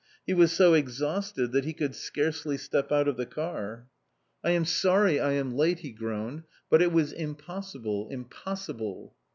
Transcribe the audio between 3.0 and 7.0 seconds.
of the car. "I am sorry I am late," he groaned, "but it